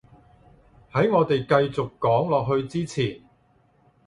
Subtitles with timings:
[0.93, 3.23] 喺我哋繼續講落去之前